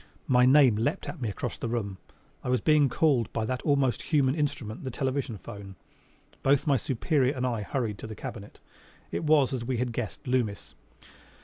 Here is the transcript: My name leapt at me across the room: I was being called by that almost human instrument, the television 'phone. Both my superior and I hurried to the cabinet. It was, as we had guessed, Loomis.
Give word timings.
My 0.25 0.47
name 0.47 0.77
leapt 0.77 1.07
at 1.07 1.21
me 1.21 1.29
across 1.29 1.57
the 1.57 1.67
room: 1.67 1.99
I 2.43 2.49
was 2.49 2.59
being 2.59 2.89
called 2.89 3.31
by 3.33 3.45
that 3.45 3.61
almost 3.61 4.01
human 4.01 4.33
instrument, 4.33 4.83
the 4.83 4.89
television 4.89 5.37
'phone. 5.37 5.75
Both 6.41 6.65
my 6.65 6.75
superior 6.75 7.35
and 7.35 7.45
I 7.45 7.61
hurried 7.61 7.99
to 7.99 8.07
the 8.07 8.15
cabinet. 8.15 8.59
It 9.11 9.25
was, 9.25 9.53
as 9.53 9.63
we 9.63 9.77
had 9.77 9.93
guessed, 9.93 10.25
Loomis. 10.25 10.73